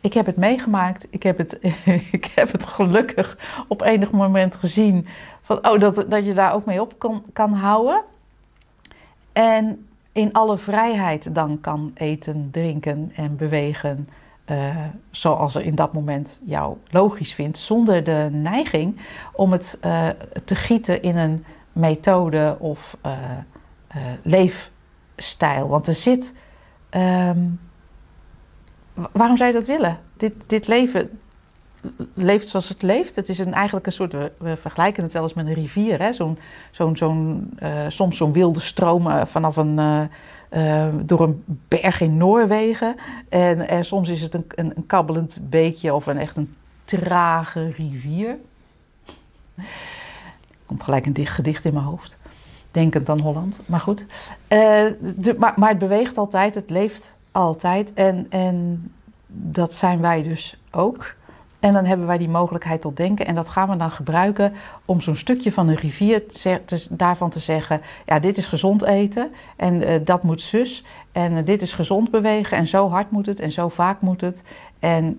[0.00, 1.06] Ik heb het meegemaakt.
[1.10, 1.58] Ik heb het,
[2.12, 5.06] ik heb het gelukkig op enig moment gezien.
[5.42, 8.02] Van, oh, dat, dat je daar ook mee op kan, kan houden.
[9.32, 14.08] En in alle vrijheid dan kan eten, drinken en bewegen.
[14.50, 14.76] Uh,
[15.10, 17.58] zoals er in dat moment jou logisch vindt.
[17.58, 19.00] Zonder de neiging
[19.32, 20.08] om het uh,
[20.44, 23.12] te gieten in een methode of uh,
[24.22, 25.68] leefstijl.
[25.68, 26.34] Want er zit.
[26.90, 27.60] Um,
[29.12, 29.98] waarom zou je dat willen?
[30.16, 31.10] Dit, dit leven
[32.14, 33.16] leeft zoals het leeft.
[33.16, 36.02] Het is een, eigenlijk een soort, we, vergelijken het wel eens met een rivier.
[36.02, 36.12] Hè?
[36.12, 36.38] Zo'n,
[36.70, 40.08] zo'n, zo'n, uh, soms zo'n wilde stroom uh, vanaf een,
[40.52, 42.96] uh, door een berg in Noorwegen.
[43.28, 46.54] En, en soms is het een, een, kabbelend beekje of een echt een
[46.84, 48.38] trage rivier.
[49.56, 49.64] Er
[50.66, 52.16] komt gelijk een dicht gedicht in mijn hoofd.
[52.70, 54.06] Denkend aan Holland, maar goed.
[55.38, 57.94] Maar, maar het beweegt altijd, het leeft altijd.
[57.94, 58.84] En, en
[59.26, 61.14] dat zijn wij dus ook.
[61.60, 63.26] En dan hebben wij die mogelijkheid tot denken.
[63.26, 64.52] En dat gaan we dan gebruiken
[64.84, 66.22] om zo'n stukje van een rivier
[66.90, 70.84] daarvan te zeggen: ja, dit is gezond eten en uh, dat moet zus.
[71.12, 74.20] En uh, dit is gezond bewegen en zo hard moet het en zo vaak moet
[74.20, 74.42] het.
[74.78, 75.18] En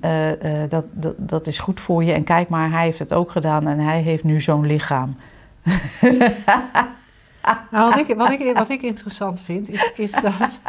[0.70, 2.12] dat, dat, dat is goed voor je.
[2.12, 5.16] En kijk maar, hij heeft het ook gedaan en hij heeft nu zo'n lichaam.
[7.72, 10.60] Nou, wat, ik, wat, ik, wat ik interessant vind, is, is dat.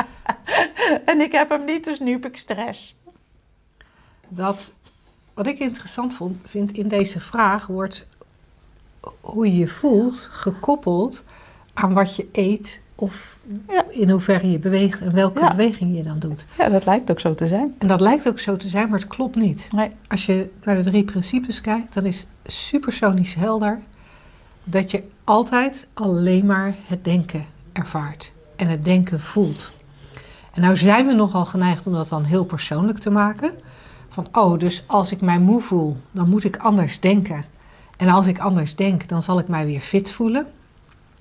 [1.05, 2.97] en ik heb hem niet, dus nu heb ik stress.
[4.29, 4.73] Dat,
[5.35, 8.07] wat ik interessant vond, vind in deze vraag wordt
[9.21, 11.25] hoe je je voelt gekoppeld
[11.75, 13.39] aan wat je eet of
[13.69, 13.85] ja.
[13.89, 15.51] in hoeverre je beweegt en welke ja.
[15.51, 16.47] beweging je dan doet.
[16.59, 17.75] Ja, dat lijkt ook zo te zijn.
[17.79, 19.69] En dat lijkt ook zo te zijn, maar het klopt niet.
[19.73, 19.89] Nee.
[20.09, 23.81] Als je naar de drie principes kijkt, dan is supersonisch helder
[24.71, 29.73] dat je altijd alleen maar het denken ervaart en het denken voelt.
[30.53, 33.53] En nou zijn we nogal geneigd om dat dan heel persoonlijk te maken.
[34.09, 37.45] Van, oh, dus als ik mij moe voel, dan moet ik anders denken.
[37.97, 40.47] En als ik anders denk, dan zal ik mij weer fit voelen.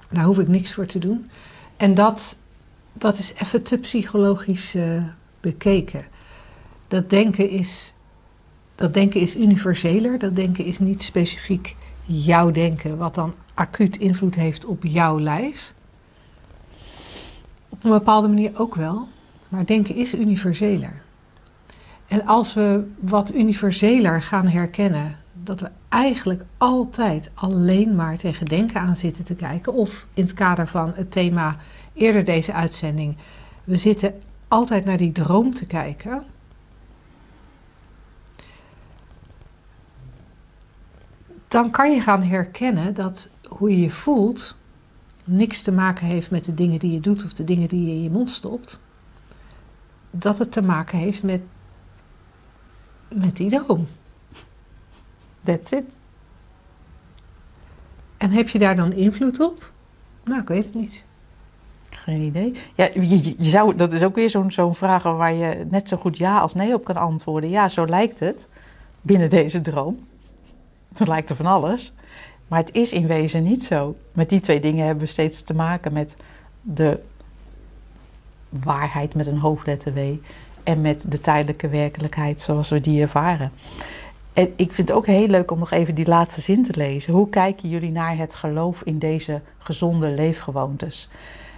[0.09, 1.29] Daar hoef ik niks voor te doen.
[1.77, 2.37] En dat,
[2.93, 5.03] dat is even te psychologisch uh,
[5.39, 6.05] bekeken.
[6.87, 7.93] Dat denken, is,
[8.75, 10.19] dat denken is universeler.
[10.19, 11.75] Dat denken is niet specifiek
[12.07, 15.73] jouw denken, wat dan acuut invloed heeft op jouw lijf.
[17.69, 19.07] Op een bepaalde manier ook wel.
[19.49, 21.01] Maar denken is universeler.
[22.07, 28.81] En als we wat universeler gaan herkennen, dat we eigenlijk altijd alleen maar tegen denken
[28.81, 31.57] aan zitten te kijken, of in het kader van het thema
[31.93, 33.17] eerder deze uitzending,
[33.63, 36.23] we zitten altijd naar die droom te kijken.
[41.47, 44.55] Dan kan je gaan herkennen dat hoe je je voelt
[45.25, 47.91] niks te maken heeft met de dingen die je doet of de dingen die je
[47.91, 48.79] in je mond stopt.
[50.11, 51.41] Dat het te maken heeft met,
[53.07, 53.87] met die droom.
[55.43, 55.95] That's it.
[58.17, 59.71] En heb je daar dan invloed op?
[60.23, 61.05] Nou, ik weet het niet.
[61.89, 62.53] Geen idee.
[62.75, 66.17] Ja, je, zou, dat is ook weer zo'n zo'n vraag waar je net zo goed
[66.17, 67.49] ja als nee op kan antwoorden.
[67.49, 68.47] Ja, zo lijkt het
[69.01, 70.07] binnen deze droom.
[70.97, 71.93] Het lijkt er van alles.
[72.47, 73.95] Maar het is in wezen niet zo.
[74.11, 76.15] Met die twee dingen hebben we steeds te maken met
[76.61, 76.99] de
[78.49, 79.99] waarheid met een hoofdletter W
[80.63, 83.51] en met de tijdelijke werkelijkheid zoals we die ervaren.
[84.33, 87.13] En ik vind het ook heel leuk om nog even die laatste zin te lezen.
[87.13, 91.09] Hoe kijken jullie naar het geloof in deze gezonde leefgewoontes?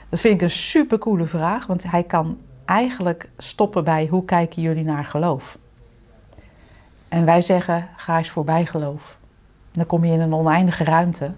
[0.10, 4.84] Dat vind ik een supercoole vraag, want hij kan eigenlijk stoppen bij hoe kijken jullie
[4.84, 5.58] naar geloof?
[7.08, 9.18] En wij zeggen, ga eens voorbij geloof.
[9.80, 11.32] Dan kom je in een oneindige ruimte.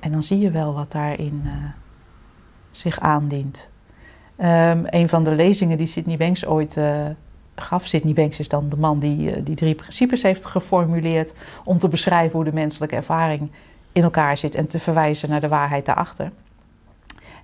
[0.00, 1.52] En dan zie je wel wat daarin uh,
[2.70, 3.68] zich aandient.
[4.38, 7.06] Um, een van de lezingen die Sidney Banks ooit uh,
[7.54, 7.86] gaf.
[7.86, 11.32] Sidney Banks is dan de man die uh, die drie principes heeft geformuleerd
[11.64, 13.50] om te beschrijven hoe de menselijke ervaring
[13.92, 16.30] in elkaar zit en te verwijzen naar de waarheid daarachter.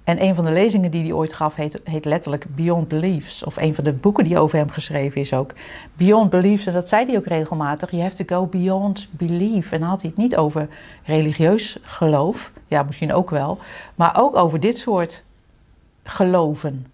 [0.05, 3.45] En een van de lezingen die hij ooit gaf heet, letterlijk Beyond Beliefs.
[3.45, 5.53] Of een van de boeken die over hem geschreven is ook.
[5.95, 7.91] Beyond Beliefs, en dat zei hij ook regelmatig.
[7.91, 9.73] You have to go beyond belief.
[9.73, 10.69] En dan had hij het niet over
[11.05, 12.53] religieus geloof.
[12.67, 13.59] Ja, misschien ook wel.
[13.95, 15.25] Maar ook over dit soort
[16.03, 16.87] geloven.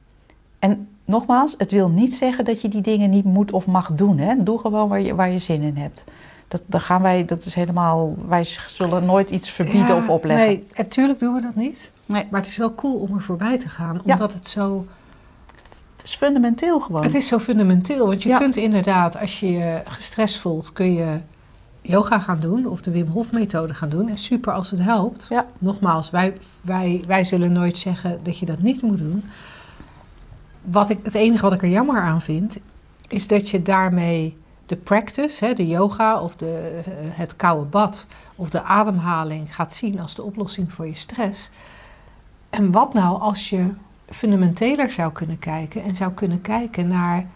[0.58, 4.18] En nogmaals, het wil niet zeggen dat je die dingen niet moet of mag doen.
[4.18, 4.42] Hè?
[4.42, 6.04] Doe gewoon waar je, waar je zin in hebt.
[6.48, 10.46] Dat, daar gaan wij, dat is helemaal, wij zullen nooit iets verbieden Ja, of opleggen.
[10.46, 11.90] Nee, natuurlijk doen we dat niet.
[12.06, 12.26] Nee.
[12.30, 14.12] Maar het is wel cool om er voorbij te gaan, Ja.
[14.12, 14.86] omdat het zo...
[15.96, 17.02] Het is fundamenteel gewoon.
[17.02, 18.38] Het is zo fundamenteel, want je Ja.
[18.38, 21.18] kunt inderdaad, als je je gestrest voelt, kun je
[21.80, 24.08] yoga gaan doen of de Wim Hof methode gaan doen.
[24.08, 25.26] En super als het helpt.
[25.28, 25.46] Ja.
[25.58, 26.32] Nogmaals, wij,
[26.62, 29.24] wij, wij zullen nooit zeggen dat je dat niet moet doen.
[30.62, 32.58] Wat ik, het enige wat ik er jammer aan vind,
[33.08, 38.06] is dat je daarmee de practice, hè, de yoga of de, eh, het koude bad
[38.36, 41.50] of de ademhaling gaat zien als de oplossing voor je stress.
[42.50, 43.70] En wat nou als je
[44.08, 47.26] fundamenteler zou kunnen kijken en zou kunnen kijken naar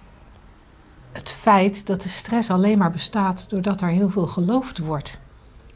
[1.12, 5.18] het feit dat de stress alleen maar bestaat doordat er heel veel geloofd wordt.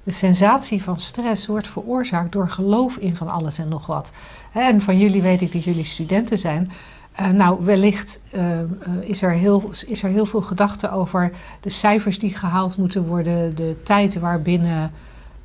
[0.03, 4.13] De sensatie van stress wordt veroorzaakt door geloof in van alles en nog wat.
[4.53, 6.71] En van jullie weet ik dat jullie studenten zijn.
[7.15, 8.67] Eh, nou, wellicht eh, eh,
[9.01, 13.57] is, er heel, is er heel veel gedachte over de cijfers die gehaald moeten worden,
[13.57, 14.93] de tijd waarbinnen,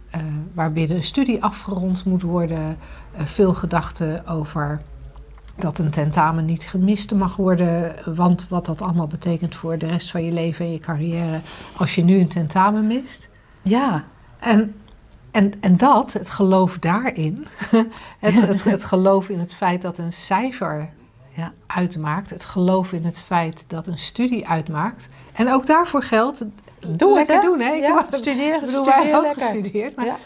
[0.10, 0.22] eh,
[0.54, 2.78] waarbinnen een studie afgerond moet worden,
[3.16, 4.82] veel gedachte over
[5.56, 10.12] dat een tentamen niet gemist mag worden, want wat dat allemaal betekent voor de rest
[10.12, 11.40] van je leven en je carrière
[11.78, 13.30] als je nu een tentamen mist.
[13.62, 14.04] Ja,
[14.40, 14.76] En,
[15.32, 17.48] en, en dat, het geloof daarin,
[18.20, 20.90] het, het, het geloof in het feit dat een cijfer
[21.40, 21.54] Ja.
[21.68, 25.10] uitmaakt, het geloof in het feit dat een studie uitmaakt.
[25.34, 26.46] En ook daarvoor geldt,
[26.98, 27.50] doe lekker het hè?
[27.50, 27.74] doen hè.
[27.74, 29.42] Ik Ja, heb- studeer, ik bedoel, wij ook lekker.
[29.42, 29.96] gestudeerd.
[29.96, 30.18] Maar, Ja.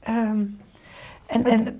[0.00, 0.44] ehm,
[1.26, 1.74] En, en het-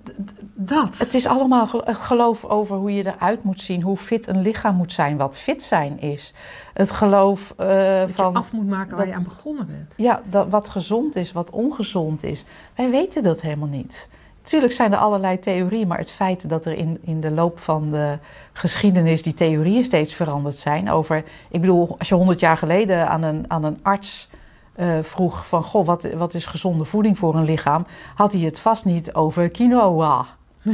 [0.54, 0.98] dat.
[0.98, 4.92] het is allemaal geloof over hoe je eruit moet zien, hoe fit een lichaam moet
[4.92, 6.34] zijn, wat fit zijn is.
[6.74, 7.66] Het geloof eh,
[7.98, 9.94] dat je van af moet maken waar dat- je aan begonnen bent.
[9.96, 12.44] ja, dat, wat gezond is, wat ongezond is.
[12.76, 14.08] Wij weten dat helemaal niet.
[14.44, 17.90] Tuurlijk zijn er allerlei theorieën, maar het feit dat er in, in de loop van
[17.90, 18.18] de
[18.52, 21.24] geschiedenis die theorieën steeds veranderd zijn over...
[21.50, 24.28] Ik bedoel, als je honderd jaar geleden aan een, aan een arts
[24.74, 25.62] eh, vroeg van...
[25.62, 27.86] Goh, wat, wat is gezonde voeding voor een lichaam?
[28.14, 30.26] Had hij het vast niet over quinoa.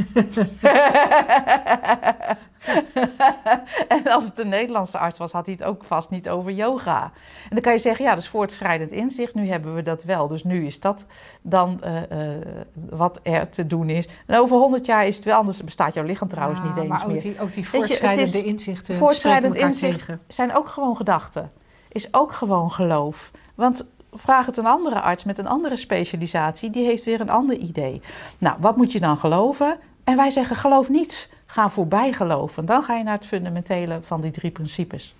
[3.87, 7.03] en als het een Nederlandse arts was, had hij het ook vast niet over yoga.
[7.03, 7.11] En
[7.49, 9.33] dan kan je zeggen, ja, dat is voortschrijdend inzicht.
[9.33, 10.27] Nu hebben we dat wel.
[10.27, 11.05] Dus nu is dat
[11.41, 12.41] dan eh, eh,
[12.89, 14.07] wat er te doen is.
[14.25, 15.63] En over honderd jaar is het wel anders.
[15.63, 17.21] Bestaat jouw lichaam trouwens Ja, niet eens maar ook meer.
[17.21, 19.97] die, ook die voortschrijdende inzichten voortschrijdend inzicht.
[19.97, 20.21] tegen.
[20.27, 21.51] Zijn ook gewoon gedachten.
[21.89, 23.31] Is ook gewoon geloof.
[23.55, 26.69] Want vraag het een andere arts met een andere specialisatie.
[26.69, 28.01] Die heeft weer een ander idee.
[28.37, 29.79] Nou, wat moet je dan geloven?
[30.03, 31.29] En wij zeggen, geloof niets.
[31.45, 32.65] Ga voorbij geloven.
[32.65, 35.15] Dan ga je naar het fundamentele van die drie principes.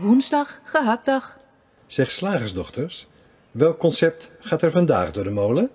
[0.00, 1.38] Woensdag gehaktdag.
[1.86, 3.06] Zeg slagersdochters,
[3.50, 5.70] welk concept gaat er vandaag door de molen?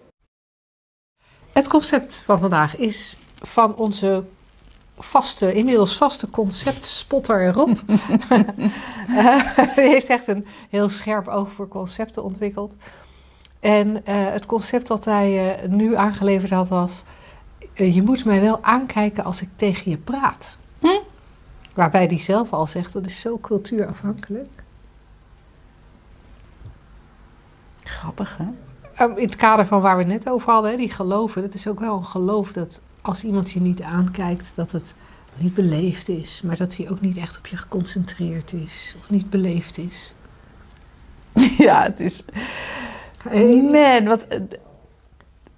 [1.52, 4.24] Het concept van vandaag is van onze
[5.00, 7.70] vaste, inmiddels vaste conceptspotter erop.
[9.76, 12.76] Hij heeft echt een heel scherp oog voor concepten ontwikkeld.
[13.60, 17.04] En eh, het concept dat hij eh, nu aangeleverd had was...
[17.74, 20.58] eh, je moet mij wel aankijken als ik tegen je praat.
[20.80, 21.00] Hm?
[21.74, 24.50] Waarbij hij zelf al zegt, dat is zo cultuurafhankelijk.
[27.84, 28.46] Grappig, hè?
[29.06, 31.42] Um, in het kader van waar we het net over hadden, hè, die geloven.
[31.42, 34.94] Het is ook wel een geloof dat als iemand je niet aankijkt, dat het
[35.38, 36.42] niet beleefd is.
[36.42, 38.96] Maar dat hij ook niet echt op je geconcentreerd is.
[39.00, 40.14] Of niet beleefd is.
[41.58, 42.24] Ja, het is...
[43.72, 44.28] Man, wat...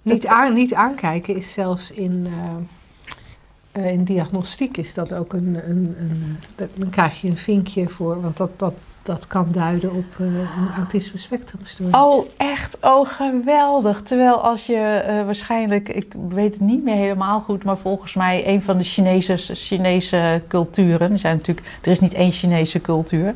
[0.02, 5.68] niet, aan, niet aankijken is zelfs in, eh, eh, in diagnostiek is dat ook een...
[5.70, 6.38] een, een
[6.74, 10.70] dan krijg je een vinkje voor, want dat, dat, dat kan duiden op eh, een
[10.76, 11.96] autisme spectrumstoornis.
[11.96, 12.78] Oh, echt?
[12.80, 14.02] Oh, geweldig.
[14.02, 18.48] Terwijl als je eh, waarschijnlijk, ik weet het niet meer helemaal goed, maar volgens mij
[18.48, 23.34] een van de Chinese, Chinese culturen, er, zijn natuurlijk, er is niet één Chinese cultuur,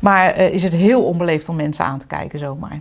[0.00, 2.80] maar eh, is het heel onbeleefd om mensen aan te kijken zomaar.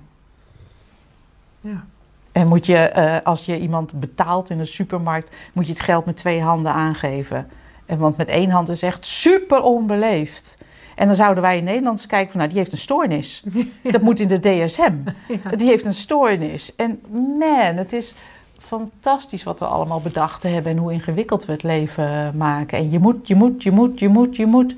[1.62, 1.84] Ja.
[2.32, 6.18] En moet je, als je iemand betaalt in een supermarkt, moet je het geld met
[6.18, 7.50] twee handen aangeven.
[7.86, 10.58] En want met één hand is echt super onbeleefd.
[10.96, 13.44] En dan zouden wij in Nederland eens kijken van, nou, die heeft een stoornis.
[13.92, 14.94] Dat moet in de DSM.
[15.28, 15.56] Ja.
[15.56, 16.76] Die heeft een stoornis.
[16.76, 17.02] En
[17.40, 18.16] man, het is
[18.60, 22.78] fantastisch wat we allemaal bedacht hebben en hoe ingewikkeld we het leven maken.
[22.78, 24.76] En je moet, je moet, je moet, je moet, je moet.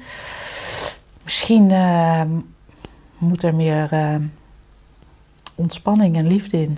[1.23, 2.21] Misschien eh,
[3.17, 4.15] moet er meer eh,
[5.55, 6.77] ontspanning en liefde in.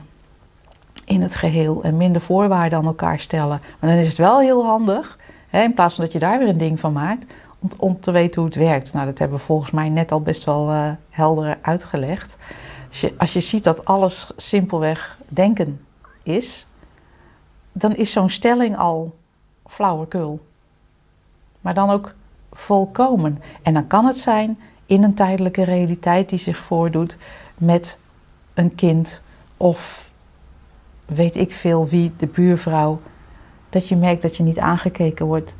[1.05, 3.61] In het geheel en minder voorwaarden aan elkaar stellen.
[3.79, 5.17] Maar dan is het wel heel handig,
[5.49, 7.25] hè, in plaats van dat je daar weer een ding van maakt,
[7.59, 8.93] om, om te weten hoe het werkt.
[8.93, 12.37] Nou, dat hebben we volgens mij net al best wel eh, helder uitgelegd.
[12.89, 15.81] Als je, als je ziet dat alles simpelweg denken
[16.23, 16.67] is,
[17.71, 19.15] dan is zo'n stelling al
[19.65, 20.45] flauwekul.
[21.61, 22.13] Maar dan ook
[22.51, 23.41] volkomen.
[23.61, 27.17] En dan kan het zijn in een tijdelijke realiteit die zich voordoet
[27.55, 27.99] met
[28.53, 29.21] een kind
[29.57, 30.09] of
[31.05, 33.01] weet ik veel wie, de buurvrouw.
[33.69, 35.55] Dat je merkt dat je niet aangekeken wordt.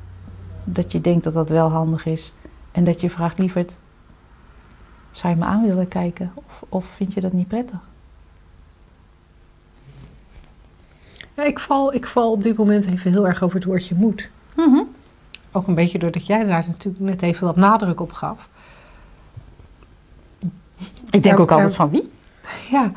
[0.70, 2.34] Dat je denkt dat dat wel handig is.
[2.72, 3.76] En dat je vraagt, lieverd,
[5.12, 6.32] zou je me aan willen kijken?
[6.34, 7.80] Of, of vind je dat niet prettig?
[11.36, 14.30] Ja, ik, val, ik val op dit moment even heel erg over het woordje moet.
[15.52, 18.50] Ook een beetje doordat jij daar natuurlijk net even wat nadruk op gaf.
[21.10, 22.12] Ik denk Er- ook altijd er- van wie?
[22.70, 22.92] Ja,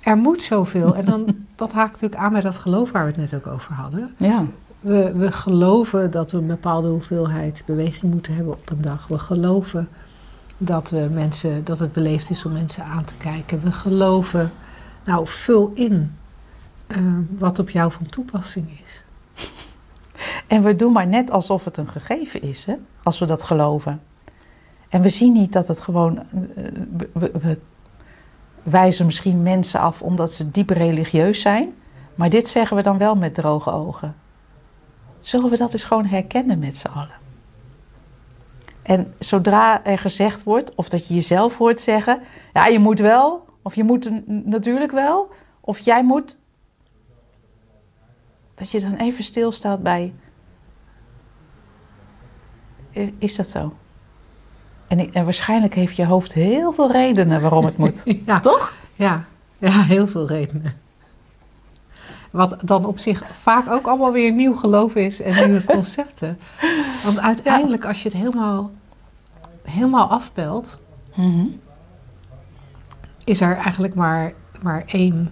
[0.00, 0.94] er moet zoveel.
[0.96, 3.72] En dan, dat haakt natuurlijk aan bij dat geloof waar we het net ook over
[3.72, 4.14] hadden.
[4.16, 4.44] Ja.
[4.80, 9.06] We, we geloven dat we een bepaalde hoeveelheid beweging moeten hebben op een dag.
[9.06, 9.88] We geloven
[10.58, 13.60] dat, we mensen, dat het beleefd is om mensen aan te kijken.
[13.60, 14.50] We geloven,
[15.04, 16.16] nou vul in
[16.86, 16.98] eh,
[17.38, 19.04] wat op jou van toepassing is.
[20.46, 22.74] En we doen maar net alsof het een gegeven is, hè?
[23.02, 24.00] als we dat geloven.
[24.88, 26.18] En we zien niet dat het gewoon.
[26.18, 26.24] eh,
[26.96, 27.58] we, we- we
[28.62, 31.72] wijzen misschien mensen af omdat ze diep religieus zijn.
[32.14, 34.14] Maar dit zeggen we dan wel met droge ogen.
[35.20, 37.18] Zullen we dat eens gewoon herkennen met z'n allen?
[38.82, 42.20] En zodra er gezegd wordt, of dat je jezelf hoort zeggen:
[42.52, 45.30] ja, je moet wel, of je moet natuurlijk wel,
[45.60, 46.38] of jij moet.
[48.54, 50.12] Dat je dan even stilstaat bij
[53.18, 53.74] Is dat zo?
[54.88, 58.02] En, en waarschijnlijk heeft je hoofd heel veel redenen waarom het moet.
[58.26, 58.74] Ja, Toch?
[58.94, 59.24] ja,
[59.58, 60.80] ja, heel veel redenen.
[62.30, 66.38] Wat dan op zich vaak ook allemaal weer nieuw geloof is en nieuwe concepten.
[67.04, 68.70] Want uiteindelijk, als je het helemaal,
[69.62, 70.78] helemaal afbelt,
[71.14, 71.44] Mhm.
[73.24, 75.30] is er eigenlijk maar, maar één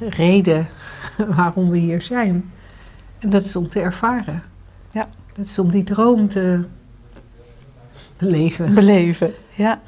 [0.00, 0.68] reden
[1.36, 2.52] waarom we hier zijn.
[3.18, 4.42] En dat is om te ervaren.
[4.92, 5.08] Ja.
[5.32, 6.64] Dat is om die droom te
[8.16, 8.74] beleven.
[8.74, 9.32] Beleven.
[9.54, 9.80] Ja.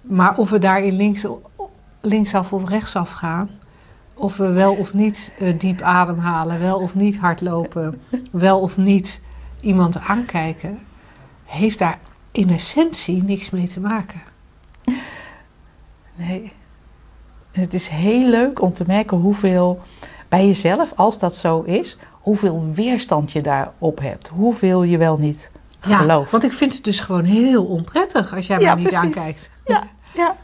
[0.00, 1.26] Maar of we daarin links,
[2.00, 3.50] linksaf of rechtsaf gaan,
[4.18, 8.00] of we wel of niet eh, diep ademhalen, wel of niet hardlopen,
[8.32, 9.20] wel of niet
[9.60, 10.78] iemand aankijken,
[11.44, 11.98] heeft daar
[12.32, 14.20] in essentie niks mee te maken.
[16.14, 16.52] Nee.
[17.52, 19.80] Het is heel leuk om te merken hoeveel
[20.28, 24.28] bij jezelf, als dat zo is, hoeveel weerstand je daarop hebt.
[24.28, 25.50] Hoeveel je wel niet
[25.88, 26.30] Ja, gelooft.
[26.30, 29.04] want ik vind het dus gewoon heel onprettig als jij Ja, mij niet precies.
[29.16, 29.50] aankijkt.
[29.66, 29.82] Ja,
[30.14, 30.36] ja.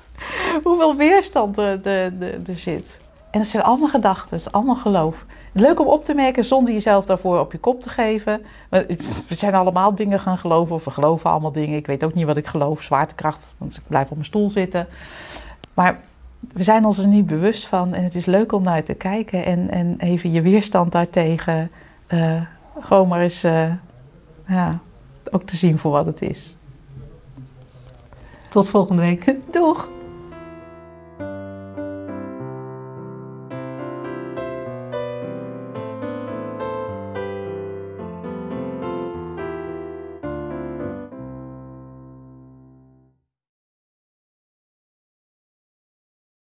[0.62, 3.00] Hoeveel weerstand er, er, er, er zit.
[3.32, 5.24] En het zijn allemaal gedachten, allemaal geloof.
[5.52, 8.42] Leuk om op te merken zonder jezelf daarvoor op je kop te geven.
[8.68, 8.96] We
[9.28, 11.76] we zijn allemaal dingen gaan geloven, of we geloven allemaal dingen.
[11.76, 14.86] Ik weet ook niet wat ik geloof, zwaartekracht, want ik blijf op mijn stoel zitten.
[15.74, 16.00] Maar
[16.52, 19.44] we zijn ons er niet bewust van en het is leuk om naar te kijken
[19.44, 21.70] en, en even je weerstand daartegen
[22.06, 22.42] eh,
[22.80, 23.72] gewoon maar eens eh,
[24.46, 24.78] ja,
[25.30, 26.56] ook te zien voor wat het is.
[28.48, 29.34] Tot volgende week.
[29.50, 29.88] Doeg!